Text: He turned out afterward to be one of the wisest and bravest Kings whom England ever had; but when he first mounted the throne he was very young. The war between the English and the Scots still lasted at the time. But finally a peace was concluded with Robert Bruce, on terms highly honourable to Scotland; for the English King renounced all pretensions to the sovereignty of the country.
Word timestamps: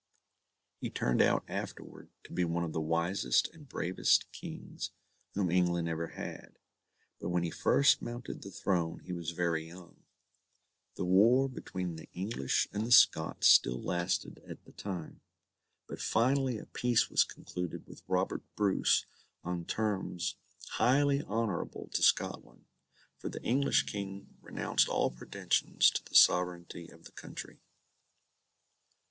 He 0.79 0.89
turned 0.89 1.21
out 1.21 1.43
afterward 1.47 2.09
to 2.23 2.33
be 2.33 2.43
one 2.43 2.63
of 2.63 2.73
the 2.73 2.81
wisest 2.81 3.47
and 3.53 3.69
bravest 3.69 4.25
Kings 4.31 4.89
whom 5.35 5.51
England 5.51 5.87
ever 5.87 6.07
had; 6.07 6.57
but 7.19 7.29
when 7.29 7.43
he 7.43 7.51
first 7.51 8.01
mounted 8.01 8.41
the 8.41 8.49
throne 8.49 9.01
he 9.05 9.13
was 9.13 9.29
very 9.29 9.67
young. 9.67 10.01
The 10.95 11.05
war 11.05 11.47
between 11.47 11.97
the 11.97 12.09
English 12.13 12.67
and 12.73 12.83
the 12.83 12.91
Scots 12.91 13.45
still 13.45 13.79
lasted 13.79 14.39
at 14.47 14.65
the 14.65 14.71
time. 14.71 15.21
But 15.87 16.01
finally 16.01 16.57
a 16.57 16.65
peace 16.65 17.07
was 17.11 17.23
concluded 17.23 17.85
with 17.85 18.01
Robert 18.07 18.41
Bruce, 18.55 19.05
on 19.43 19.65
terms 19.65 20.33
highly 20.77 21.21
honourable 21.21 21.91
to 21.93 22.01
Scotland; 22.01 22.65
for 23.19 23.29
the 23.29 23.43
English 23.43 23.83
King 23.83 24.35
renounced 24.41 24.89
all 24.89 25.11
pretensions 25.11 25.91
to 25.91 26.03
the 26.03 26.15
sovereignty 26.15 26.87
of 26.89 27.03
the 27.03 27.11
country. 27.11 27.59